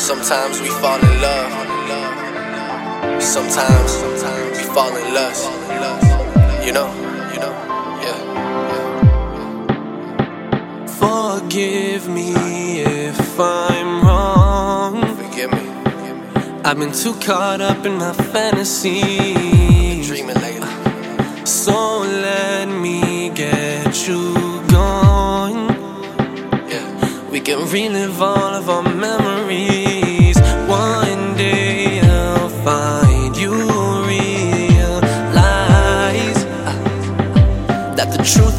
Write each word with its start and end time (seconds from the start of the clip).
Sometimes 0.00 0.60
we 0.62 0.68
fall 0.68 0.98
in 0.98 1.20
love. 1.20 1.52
Sometimes 3.22 3.90
we 4.56 4.62
fall 4.74 4.96
in 4.96 5.12
lust. 5.12 5.44
You 6.64 6.72
know, 6.72 6.88
you 7.34 7.38
know, 7.38 7.54
yeah. 8.04 8.18
Forgive 10.86 12.08
me 12.08 12.80
if 12.80 13.38
I'm 13.38 14.00
wrong. 14.02 15.16
Forgive 15.16 15.52
me. 15.52 15.68
I've 16.64 16.78
been 16.78 16.92
too 16.92 17.14
caught 17.20 17.60
up 17.60 17.84
in 17.84 17.98
my 17.98 18.14
fantasy. 18.14 20.02
Dreaming 20.02 20.40
lately. 20.40 21.44
So 21.44 22.00
let 22.00 22.66
me 22.68 23.28
get 23.28 24.08
you 24.08 24.34
going. 24.68 25.68
Yeah. 26.72 26.88
We 27.30 27.40
can 27.40 27.68
relive 27.70 28.22
all 28.22 28.54
of 28.54 28.70
our 28.70 28.82
memories. 28.82 29.89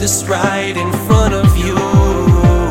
The 0.01 0.25
right 0.27 0.75
in 0.75 0.91
front 1.05 1.31
of 1.31 1.55
you. 1.55 1.75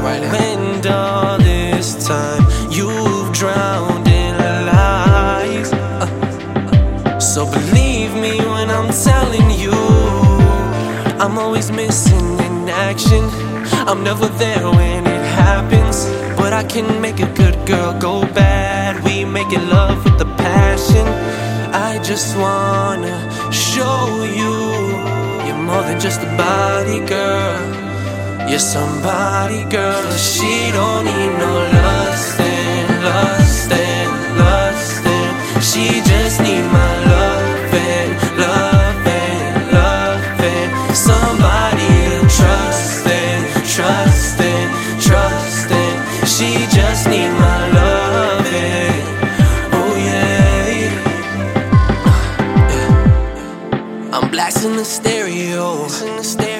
Right. 0.02 0.20
And 0.20 0.84
all 0.84 1.38
this 1.38 1.94
time 2.04 2.42
you've 2.72 3.32
drowned 3.32 4.08
in 4.08 4.36
lies. 4.66 5.72
Uh, 5.72 7.20
so 7.20 7.48
believe 7.48 8.12
me 8.14 8.36
when 8.38 8.68
I'm 8.68 8.90
telling 8.90 9.48
you, 9.48 9.70
I'm 11.22 11.38
always 11.38 11.70
missing 11.70 12.40
in 12.46 12.68
action. 12.68 13.24
I'm 13.88 14.02
never 14.02 14.26
there 14.26 14.68
when 14.68 15.06
it 15.06 15.24
happens, 15.44 16.06
but 16.36 16.52
I 16.52 16.64
can 16.64 17.00
make 17.00 17.20
a 17.20 17.32
good 17.34 17.64
girl 17.64 17.96
go 18.00 18.22
bad. 18.34 19.04
We 19.04 19.24
make 19.24 19.52
it 19.52 19.64
love 19.68 20.04
with 20.04 20.18
the 20.18 20.30
passion. 20.34 21.06
I 21.72 22.02
just 22.02 22.36
wanna 22.36 23.14
show 23.52 24.24
you 24.24 25.19
more 25.70 25.82
than 25.82 26.00
just 26.00 26.20
a 26.22 26.30
body 26.36 27.00
girl. 27.06 27.60
You're 28.48 28.66
somebody, 28.74 29.62
girl. 29.70 30.10
She 30.16 30.72
don't 30.72 31.04
need 31.04 31.32
no 31.44 31.52
lustin', 31.78 32.88
lustin', 33.08 34.10
lustin'. 34.42 35.32
She 35.68 35.86
just 36.10 36.40
need 36.46 36.64
my 36.78 36.92
lovin', 37.12 38.10
lovin', 38.42 39.54
lovin'. 39.78 40.70
Somebody 41.08 41.90
to 42.12 42.20
trust 42.38 43.06
in, 43.22 43.38
trust 43.76 44.40
in, 44.40 44.66
trust 45.06 45.70
in. 45.84 45.96
She 46.34 46.50
just 46.78 47.08
need 47.08 47.32
my 47.46 47.59
I'm 54.50 54.54
blasting 54.54 54.76
the 54.76 54.84
stereo. 54.84 55.86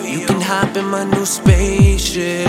You 0.05 0.25
can 0.25 0.41
hop 0.41 0.77
in 0.77 0.85
my 0.85 1.03
new 1.03 1.27
spaceship. 1.27 2.47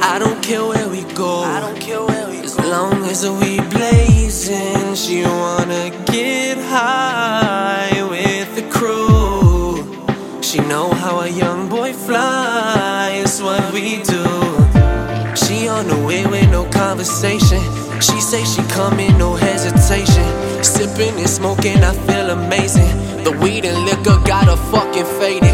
I 0.00 0.16
don't 0.20 0.40
care 0.40 0.64
where 0.64 0.88
we 0.88 1.02
go. 1.12 1.40
I 1.40 1.58
don't 1.58 1.80
care 1.80 2.04
where 2.04 2.28
we 2.30 2.38
as 2.38 2.56
long 2.60 3.04
as 3.04 3.28
we 3.28 3.58
blazing. 3.70 4.94
She 4.94 5.22
wanna 5.24 5.90
get 6.06 6.58
high 6.58 8.00
with 8.08 8.54
the 8.54 8.62
crew. 8.70 9.82
She 10.40 10.60
know 10.60 10.92
how 10.92 11.18
a 11.18 11.28
young 11.28 11.68
boy 11.68 11.92
flies. 11.92 13.42
What 13.42 13.72
we 13.72 14.02
do. 14.04 14.24
She 15.34 15.66
on 15.66 15.88
the 15.88 16.00
way 16.06 16.24
with 16.26 16.48
no 16.52 16.64
conversation. 16.70 17.60
She 18.00 18.20
say 18.20 18.44
she 18.44 18.62
coming, 18.68 19.18
no 19.18 19.34
hesitation. 19.34 20.28
Sipping 20.62 21.18
and 21.18 21.28
smoking, 21.28 21.82
I 21.82 21.92
feel 22.06 22.30
amazing. 22.30 23.05
The 23.26 23.32
weed 23.42 23.64
and 23.64 23.84
liquor 23.84 24.22
got 24.24 24.46
her 24.46 24.54
fucking 24.70 25.04
faded. 25.18 25.50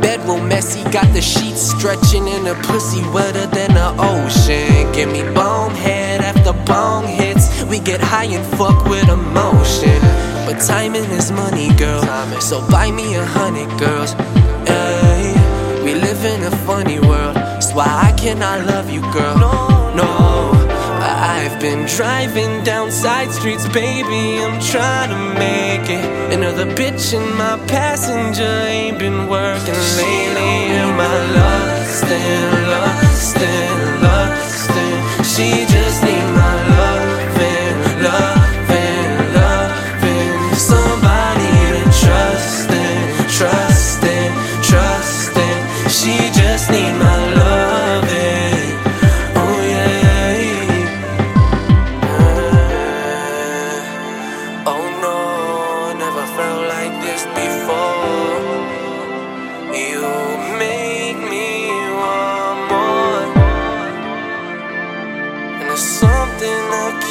Bedroom 0.00 0.48
messy, 0.48 0.82
got 0.84 1.12
the 1.12 1.20
sheets 1.20 1.60
stretching 1.60 2.26
and 2.26 2.46
the 2.46 2.54
pussy 2.66 3.02
wetter 3.10 3.46
than 3.46 3.74
the 3.74 3.90
ocean. 4.00 4.90
Give 4.94 5.12
me 5.12 5.20
bone 5.34 5.74
head 5.74 6.22
after 6.22 6.54
bone 6.64 7.04
hits. 7.04 7.62
We 7.64 7.78
get 7.78 8.00
high 8.00 8.24
and 8.24 8.46
fuck 8.56 8.86
with 8.86 9.06
emotion. 9.10 10.00
But 10.46 10.64
timing 10.66 11.10
is 11.10 11.30
money, 11.30 11.68
girl. 11.76 12.00
So 12.40 12.66
buy 12.70 12.90
me 12.90 13.14
a 13.16 13.26
hundred 13.26 13.68
girls. 13.78 14.14
Ay, 14.66 15.82
we 15.84 15.92
live 15.92 16.24
in 16.24 16.44
a 16.44 16.50
funny 16.64 17.00
world. 17.00 17.36
That's 17.36 17.74
why 17.74 17.84
I 17.84 18.12
cannot 18.16 18.64
love 18.64 18.88
you, 18.88 19.02
girl. 19.12 19.36
No, 19.36 19.50
been 21.60 21.84
driving 21.84 22.64
down 22.64 22.90
side 22.90 23.30
streets, 23.30 23.68
baby. 23.68 24.42
I'm 24.42 24.58
trying 24.60 25.10
to 25.10 25.38
make 25.38 25.90
it. 25.90 26.32
Another 26.32 26.64
bitch 26.64 27.12
in 27.12 27.36
my 27.36 27.58
passenger 27.66 28.42
ain't 28.66 28.98
been 28.98 29.28
working 29.28 29.74
lately. 29.74 30.54
Am 30.80 30.98
I 30.98 31.32
lost 31.36 32.04
and 32.04 32.66
lost 32.70 33.36
and 33.36 34.02
lost? 34.02 34.09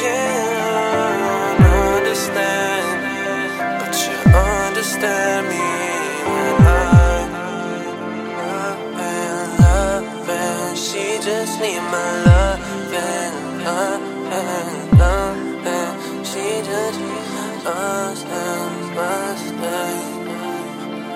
can't 0.00 1.60
understand, 1.96 2.98
but 3.80 3.94
you 4.04 4.16
understand 4.56 5.42
me. 5.52 5.66
And 6.38 6.66
I'm 8.48 8.98
in 9.10 9.46
love, 9.60 10.78
she 10.78 11.04
just 11.28 11.54
need 11.60 11.82
my 11.96 12.10
love 12.28 12.60
and 12.92 13.34
love 13.64 14.10
she 16.30 16.46
just 16.62 17.00
understands 17.66 18.90
my. 18.96 20.20